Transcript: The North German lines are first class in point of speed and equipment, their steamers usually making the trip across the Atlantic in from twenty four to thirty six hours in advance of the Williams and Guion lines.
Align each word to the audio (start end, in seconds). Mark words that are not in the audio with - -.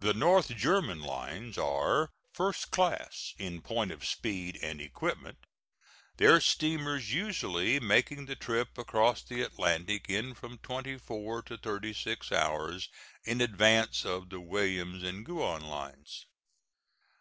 The 0.00 0.12
North 0.12 0.56
German 0.56 1.00
lines 1.02 1.56
are 1.56 2.10
first 2.32 2.72
class 2.72 3.32
in 3.38 3.62
point 3.62 3.92
of 3.92 4.04
speed 4.04 4.58
and 4.60 4.80
equipment, 4.80 5.38
their 6.16 6.40
steamers 6.40 7.12
usually 7.14 7.78
making 7.78 8.26
the 8.26 8.34
trip 8.34 8.76
across 8.76 9.22
the 9.22 9.40
Atlantic 9.40 10.06
in 10.08 10.34
from 10.34 10.58
twenty 10.58 10.98
four 10.98 11.42
to 11.42 11.56
thirty 11.56 11.92
six 11.94 12.32
hours 12.32 12.88
in 13.22 13.40
advance 13.40 14.04
of 14.04 14.30
the 14.30 14.40
Williams 14.40 15.04
and 15.04 15.24
Guion 15.24 15.62
lines. 15.64 16.26